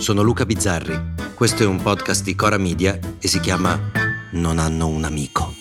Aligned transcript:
sono 0.00 0.22
Luca 0.22 0.46
Bizzarri. 0.46 0.98
Questo 1.34 1.62
è 1.62 1.66
un 1.66 1.82
podcast 1.82 2.24
di 2.24 2.34
Cora 2.34 2.56
Media 2.56 2.98
e 3.18 3.28
si 3.28 3.38
chiama 3.38 3.78
Non 4.30 4.58
hanno 4.58 4.88
un 4.88 5.04
amico. 5.04 5.52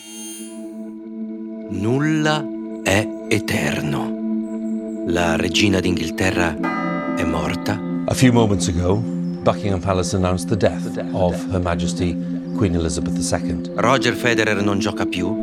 Nulla 1.69 2.45
è 2.81 3.05
eterno. 3.27 5.03
La 5.07 5.35
regina 5.35 5.81
d'Inghilterra 5.81 7.15
è 7.15 7.23
morta. 7.25 7.77
A 8.05 8.13
few 8.13 8.31
moments 8.31 8.69
ago, 8.69 8.95
Buckingham 8.95 9.81
Palace 9.81 10.15
announced 10.15 10.47
the 10.47 10.55
death 10.57 11.03
of 11.11 11.35
Her 11.51 11.59
Majesty 11.59 12.17
Queen 12.55 12.75
Elizabeth 12.75 13.17
II. 13.17 13.73
Roger 13.75 14.13
Federer 14.13 14.63
non 14.63 14.79
gioca 14.79 15.05
più. 15.05 15.41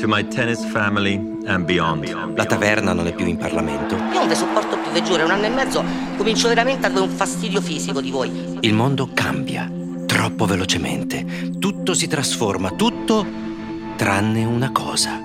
To 0.00 0.06
my 0.06 0.24
tennis 0.28 0.64
family 0.66 1.16
and 1.46 1.64
beyond. 1.64 2.36
La 2.36 2.44
taverna 2.44 2.92
non 2.92 3.08
è 3.08 3.12
più 3.12 3.26
in 3.26 3.36
Parlamento. 3.36 3.96
Io 3.96 4.18
non 4.20 4.28
vi 4.28 4.36
sopporto 4.36 4.78
più, 4.78 4.92
vi 4.92 5.02
giuro, 5.02 5.22
è 5.22 5.24
un 5.24 5.32
anno 5.32 5.46
e 5.46 5.48
mezzo 5.48 5.84
comincio 6.16 6.46
veramente 6.46 6.86
ad 6.86 6.92
avere 6.92 7.10
un 7.10 7.16
fastidio 7.16 7.60
fisico 7.60 8.00
di 8.00 8.12
voi. 8.12 8.58
Il 8.60 8.74
mondo 8.74 9.10
cambia 9.12 9.68
troppo 10.06 10.46
velocemente. 10.46 11.50
Tutto 11.58 11.94
si 11.94 12.06
trasforma, 12.06 12.70
tutto 12.70 13.26
tranne 13.96 14.44
una 14.44 14.70
cosa. 14.70 15.20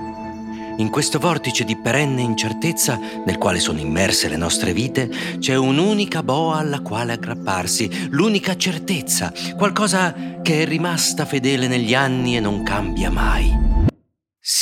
In 0.77 0.90
questo 0.90 1.20
vortice 1.20 1.66
di 1.66 1.77
perenne 1.77 2.21
incertezza 2.21 2.99
nel 3.26 3.38
quale 3.38 3.60
sono 3.60 3.80
immerse 3.80 4.27
le 4.27 4.38
nostre 4.38 4.74
vite, 4.74 5.08
c'è 5.38 5.55
un'unica 5.55 6.24
boa 6.24 6.58
alla 6.58 6.82
quale 6.82 7.13
aggrapparsi, 7.13 8.08
l'unica 8.10 8.55
certezza, 8.55 9.32
qualcosa 9.55 10.16
che 10.41 10.63
è 10.63 10.66
rimasta 10.66 11.26
fedele 11.26 11.68
negli 11.68 11.94
anni 11.94 12.35
e 12.35 12.40
non 12.40 12.63
cambia 12.63 13.12
mai. 13.12 13.62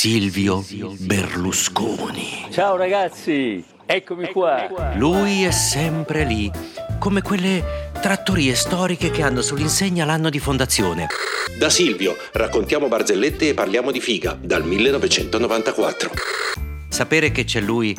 Silvio 0.02 0.64
Berlusconi. 0.98 2.48
Ciao 2.50 2.74
ragazzi, 2.74 3.64
eccomi 3.86 4.32
qua. 4.32 4.68
Lui 4.96 5.44
è 5.44 5.52
sempre 5.52 6.24
lì, 6.24 6.50
come 6.98 7.22
quelle 7.22 7.90
trattorie 8.00 8.56
storiche 8.56 9.12
che 9.12 9.22
hanno 9.22 9.42
sull'insegna 9.42 10.04
l'anno 10.04 10.28
di 10.28 10.40
fondazione. 10.40 11.06
Da 11.56 11.70
Silvio 11.70 12.16
raccontiamo 12.32 12.88
barzellette 12.88 13.50
e 13.50 13.54
parliamo 13.54 13.92
di 13.92 14.00
figa 14.00 14.36
dal 14.42 14.64
1994. 14.64 16.10
Sapere 16.88 17.30
che 17.30 17.44
c'è 17.44 17.60
lui 17.60 17.96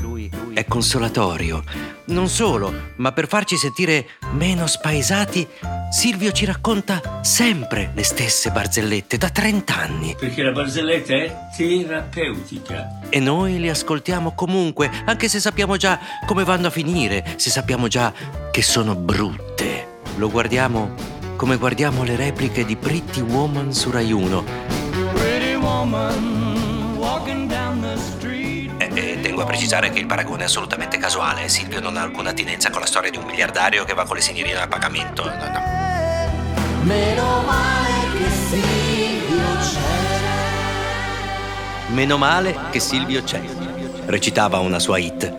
è 0.54 0.66
consolatorio. 0.66 1.64
Non 2.08 2.28
solo, 2.28 2.92
ma 2.98 3.14
per 3.14 3.30
farci 3.30 3.56
sentire 3.56 4.08
meno 4.34 4.68
spaesati, 4.68 5.48
Silvio 5.94 6.32
ci 6.32 6.46
racconta 6.46 7.20
sempre 7.22 7.92
le 7.94 8.04
stesse 8.04 8.50
barzellette 8.50 9.16
da 9.16 9.30
30 9.30 9.76
anni. 9.76 10.16
Perché 10.20 10.42
la 10.42 10.52
barzelletta 10.52 11.14
è 11.14 11.36
terapeutica. 11.56 13.02
E 13.10 13.20
noi 13.20 13.60
le 13.60 13.70
ascoltiamo 13.70 14.34
comunque, 14.34 14.90
anche 15.06 15.28
se 15.28 15.40
sappiamo 15.40 15.78
già 15.78 16.00
come 16.26 16.44
vanno 16.44 16.66
a 16.68 16.70
finire, 16.72 17.36
se 17.36 17.52
sappiamo 17.52 17.88
già 17.88 18.12
che 18.50 18.64
sono 18.64 18.96
brutte. 18.96 20.00
Lo 20.16 20.32
guardiamo 20.32 20.96
come 21.36 21.58
guardiamo 21.58 22.04
le 22.04 22.16
repliche 22.16 22.66
di 22.66 22.76
Pretty 22.76 23.22
Woman 23.22 23.72
su 23.72 23.92
Rai 23.92 24.12
1. 24.12 24.44
E, 28.78 28.90
e 28.96 29.20
tengo 29.22 29.44
a 29.44 29.46
precisare 29.46 29.92
che 29.92 30.00
il 30.00 30.08
paragone 30.08 30.42
è 30.42 30.46
assolutamente 30.46 30.98
casuale. 30.98 31.48
Silvio 31.50 31.80
non 31.80 31.98
ha 31.98 32.02
alcuna 32.02 32.32
attinenza 32.32 32.72
con 32.72 32.80
la 32.82 32.88
storia 32.88 33.12
di 33.12 33.18
un 33.18 33.26
miliardario 33.26 33.84
che 33.84 33.94
va 33.94 34.06
con 34.06 34.16
le 34.16 34.24
signorine 34.24 34.60
a 34.60 34.68
pagamento. 34.68 35.24
No, 35.26 35.36
no. 35.36 35.83
Meno 36.84 37.44
male 42.18 42.56
che 42.72 42.82
Silvio 42.82 43.24
c'è. 43.24 43.42
Recitava 44.06 44.60
una 44.60 44.80
sua 44.80 44.98
hit. 44.98 45.34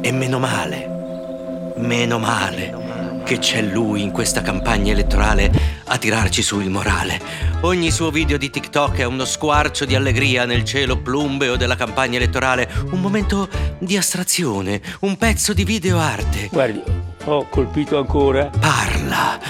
E 0.00 0.12
meno 0.12 0.38
male, 0.38 1.72
meno 1.78 2.18
male 2.18 2.82
che 3.24 3.38
c'è 3.38 3.62
lui 3.62 4.02
in 4.02 4.10
questa 4.10 4.42
campagna 4.42 4.92
elettorale 4.92 5.50
a 5.86 5.96
tirarci 5.96 6.42
su 6.42 6.60
il 6.60 6.70
morale. 6.70 7.18
Ogni 7.62 7.90
suo 7.90 8.10
video 8.10 8.36
di 8.36 8.50
TikTok 8.50 8.98
è 8.98 9.04
uno 9.04 9.24
squarcio 9.24 9.86
di 9.86 9.94
allegria 9.94 10.44
nel 10.44 10.62
cielo 10.62 10.98
plumbeo 10.98 11.56
della 11.56 11.74
campagna 11.74 12.18
elettorale, 12.18 12.70
un 12.90 13.00
momento 13.00 13.48
di 13.78 13.96
astrazione, 13.96 14.80
un 15.00 15.16
pezzo 15.16 15.54
di 15.54 15.64
videoarte. 15.64 16.48
Guardi, 16.52 16.82
ho 17.24 17.48
colpito 17.48 17.96
ancora. 17.96 18.50
Parla, 18.60 19.40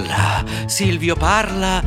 parla, 0.00 0.44
Silvio 0.66 1.16
parla. 1.16 1.82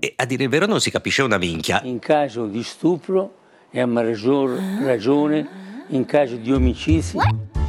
E 0.00 0.12
a 0.16 0.24
dire 0.24 0.44
il 0.44 0.48
vero 0.48 0.66
non 0.66 0.80
si 0.80 0.90
capisce 0.90 1.22
una 1.22 1.38
minchia. 1.38 1.80
In 1.84 1.98
caso 1.98 2.46
di 2.46 2.62
stupro 2.62 3.34
e 3.70 3.80
a 3.80 3.86
maggior 3.86 4.58
ragione 4.82 5.46
in 5.88 6.04
caso 6.06 6.36
di 6.36 6.52
omicidio. 6.52 7.20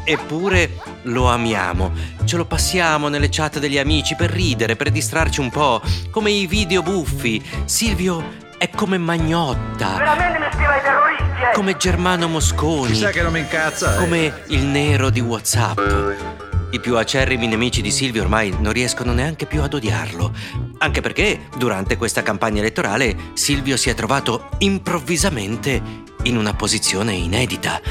Eppure 0.03 0.71
lo 1.03 1.27
amiamo, 1.29 1.91
ce 2.25 2.37
lo 2.37 2.45
passiamo 2.45 3.09
nelle 3.09 3.27
chat 3.29 3.59
degli 3.59 3.77
amici 3.77 4.15
per 4.15 4.31
ridere, 4.31 4.75
per 4.75 4.89
distrarci 4.89 5.39
un 5.39 5.49
po', 5.49 5.81
come 6.09 6.31
i 6.31 6.47
video 6.47 6.81
buffi. 6.81 7.43
Silvio 7.65 8.23
è 8.57 8.69
come 8.69 8.97
Magnotta. 8.97 9.97
Veramente 9.97 10.39
mi 10.39 10.47
ispira 10.47 10.73
ai 10.73 10.81
terroristi, 10.81 11.23
eh! 11.43 11.53
Come 11.53 11.77
Germano 11.77 12.27
Mosconi. 12.27 12.87
Chissà 12.91 13.09
che 13.09 13.21
non 13.21 13.33
mi 13.33 13.39
incazza. 13.39 13.95
eh. 13.95 13.99
Come 13.99 14.33
il 14.47 14.63
nero 14.63 15.09
di 15.09 15.19
WhatsApp. 15.19 15.79
I 16.71 16.79
più 16.79 16.97
acerrimi 16.97 17.47
nemici 17.47 17.81
di 17.81 17.89
Silvio 17.89 18.21
ormai 18.21 18.55
non 18.59 18.71
riescono 18.71 19.11
neanche 19.11 19.47
più 19.47 19.63
ad 19.63 19.73
odiarlo. 19.73 20.31
Anche 20.77 21.01
perché, 21.01 21.47
durante 21.57 21.97
questa 21.97 22.21
campagna 22.21 22.59
elettorale, 22.59 23.15
Silvio 23.33 23.75
si 23.75 23.89
è 23.89 23.95
trovato 23.95 24.49
improvvisamente 24.59 25.81
in 26.23 26.37
una 26.37 26.53
posizione 26.53 27.13
inedita. 27.13 27.81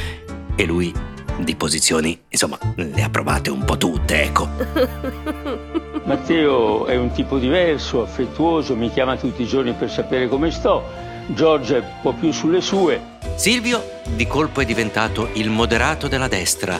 E 0.54 0.64
lui 0.64 0.94
di 1.38 1.56
posizioni, 1.56 2.20
insomma, 2.28 2.56
le 2.76 3.02
ha 3.02 3.10
provate 3.10 3.50
un 3.50 3.64
po' 3.64 3.76
tutte, 3.76 4.22
ecco. 4.22 4.48
Matteo 6.04 6.86
è 6.86 6.96
un 6.96 7.10
tipo 7.10 7.38
diverso, 7.38 8.02
affettuoso, 8.02 8.76
mi 8.76 8.90
chiama 8.92 9.16
tutti 9.16 9.42
i 9.42 9.46
giorni 9.46 9.72
per 9.72 9.90
sapere 9.90 10.28
come 10.28 10.52
sto. 10.52 10.84
Giorgia 11.26 11.76
è 11.76 11.80
un 11.80 11.92
po' 12.00 12.12
più 12.12 12.30
sulle 12.32 12.60
sue. 12.60 13.17
Silvio 13.38 14.00
di 14.16 14.26
colpo 14.26 14.60
è 14.60 14.64
diventato 14.64 15.30
il 15.34 15.48
moderato 15.48 16.08
della 16.08 16.26
destra, 16.26 16.76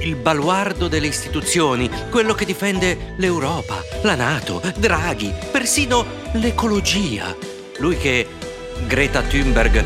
il 0.00 0.16
baluardo 0.16 0.88
delle 0.88 1.08
istituzioni, 1.08 1.90
quello 2.08 2.32
che 2.32 2.46
difende 2.46 3.12
l'Europa, 3.18 3.82
la 4.04 4.14
Nato, 4.14 4.62
Draghi, 4.78 5.30
persino 5.52 6.06
l'ecologia. 6.32 7.36
Lui 7.76 7.98
che 7.98 8.26
Greta 8.86 9.20
Thunberg, 9.20 9.84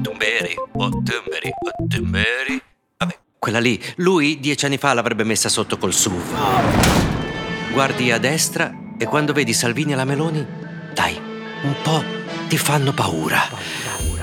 Thunberg 0.00 0.54
o 0.72 0.88
Thunberg 0.88 1.52
o 1.58 1.86
Thunberg, 1.88 2.62
vabbè, 2.98 3.18
quella 3.36 3.58
lì, 3.58 3.82
lui 3.96 4.38
dieci 4.38 4.66
anni 4.66 4.78
fa 4.78 4.94
l'avrebbe 4.94 5.24
messa 5.24 5.48
sotto 5.48 5.78
col 5.78 5.92
SUV. 5.92 7.72
Guardi 7.72 8.12
a 8.12 8.18
destra 8.18 8.72
e 8.96 9.04
quando 9.06 9.32
vedi 9.32 9.52
Salvini 9.52 9.94
e 9.94 9.96
la 9.96 10.04
Meloni, 10.04 10.46
dai, 10.94 11.20
un 11.62 11.74
po' 11.82 12.04
ti 12.46 12.56
fanno 12.56 12.92
paura. 12.92 13.42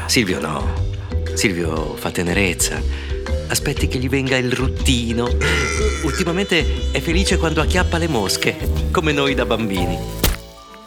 Silvio 0.06 0.40
no. 0.40 0.83
Silvio 1.34 1.96
fa 1.96 2.12
tenerezza. 2.12 2.82
Aspetti 3.48 3.88
che 3.88 3.98
gli 3.98 4.08
venga 4.08 4.38
il 4.38 4.52
ruttino. 4.52 5.28
Ultimamente 6.04 6.92
è 6.92 7.00
felice 7.00 7.38
quando 7.38 7.62
acchiappa 7.62 7.98
le 7.98 8.08
mosche, 8.08 8.56
come 8.92 9.12
noi 9.12 9.34
da 9.34 9.46
bambini. 9.46 9.98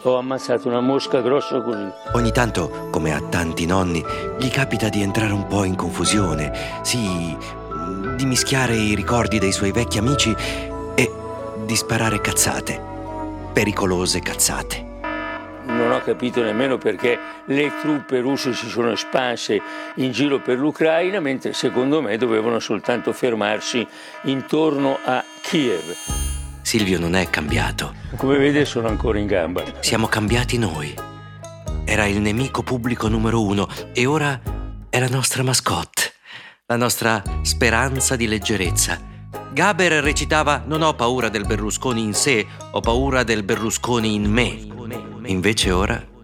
Ho 0.03 0.17
ammazzato 0.17 0.67
una 0.67 0.79
mosca 0.79 1.21
grossa 1.21 1.61
così. 1.61 1.85
Ogni 2.13 2.31
tanto, 2.31 2.87
come 2.91 3.13
a 3.13 3.21
tanti 3.21 3.65
nonni, 3.65 4.03
gli 4.39 4.49
capita 4.49 4.89
di 4.89 5.01
entrare 5.01 5.33
un 5.33 5.47
po' 5.47 5.63
in 5.63 5.75
confusione, 5.75 6.51
sì, 6.81 7.35
di 8.15 8.25
mischiare 8.25 8.75
i 8.75 8.95
ricordi 8.95 9.39
dei 9.39 9.51
suoi 9.51 9.71
vecchi 9.71 9.97
amici 9.97 10.33
e 10.95 11.11
di 11.65 11.75
sparare 11.75 12.21
cazzate, 12.21 12.81
pericolose 13.51 14.19
cazzate. 14.19 14.86
Non 15.67 15.91
ho 15.91 16.01
capito 16.01 16.41
nemmeno 16.41 16.77
perché 16.77 17.19
le 17.45 17.71
truppe 17.81 18.19
russe 18.19 18.53
si 18.53 18.67
sono 18.69 18.91
espanse 18.91 19.61
in 19.95 20.11
giro 20.11 20.39
per 20.39 20.57
l'Ucraina, 20.57 21.19
mentre 21.19 21.53
secondo 21.53 22.01
me 22.01 22.17
dovevano 22.17 22.59
soltanto 22.59 23.11
fermarsi 23.13 23.85
intorno 24.23 24.97
a 25.03 25.23
Kiev. 25.41 25.95
Silvio 26.61 26.99
non 26.99 27.15
è 27.15 27.29
cambiato, 27.29 27.93
Come 28.15 28.37
vede 28.37 28.65
sono 28.65 28.87
ancora 28.87 29.19
in 29.19 29.27
gamba. 29.27 29.63
siamo 29.79 30.07
cambiati 30.07 30.57
noi. 30.57 30.93
Era 31.85 32.05
il 32.05 32.19
nemico 32.19 32.63
pubblico 32.63 33.07
numero 33.07 33.41
uno 33.43 33.67
e 33.93 34.05
ora 34.05 34.39
è 34.89 34.99
la 34.99 35.07
nostra 35.07 35.43
mascotte, 35.43 36.13
la 36.65 36.75
nostra 36.75 37.21
speranza 37.43 38.15
di 38.15 38.27
leggerezza. 38.27 38.99
Gaber 39.53 40.03
recitava 40.03 40.63
Non 40.65 40.81
ho 40.81 40.93
paura 40.93 41.29
del 41.29 41.45
Berlusconi 41.45 42.01
in 42.01 42.13
sé, 42.13 42.45
ho 42.71 42.79
paura 42.79 43.23
del 43.23 43.43
Berlusconi 43.43 44.13
in 44.13 44.29
me. 44.29 44.75
Invece 45.27 45.71
ora 45.71 46.15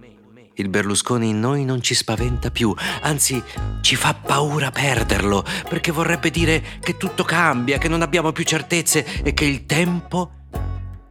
il 0.56 0.70
Berlusconi 0.70 1.30
in 1.30 1.40
noi 1.40 1.66
non 1.66 1.82
ci 1.82 1.94
spaventa 1.96 2.52
più, 2.52 2.74
anzi 3.02 3.42
ci 3.82 3.96
fa 3.96 4.14
paura 4.14 4.72
perderlo, 4.72 5.44
perché 5.68 5.92
vorrebbe 5.92 6.30
dire 6.30 6.64
che 6.80 6.96
tutto 6.96 7.24
cambia, 7.24 7.78
che 7.78 7.88
non 7.88 8.02
abbiamo 8.02 8.32
più 8.32 8.44
certezze 8.44 9.24
e 9.24 9.34
che 9.34 9.46
il 9.46 9.66
tempo 9.66 10.32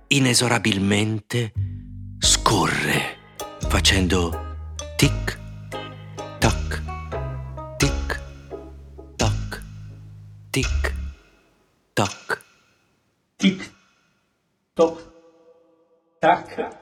inesorabilmente 0.08 1.52
scorre, 2.18 3.18
facendo 3.68 4.56
tic 4.96 5.38
tac, 6.38 6.82
tic 7.76 8.20
tac, 9.16 9.62
tic 10.50 10.94
tac. 11.92 12.40
Tic, 13.36 13.72
toc, 14.72 15.02
tac. 16.20 16.81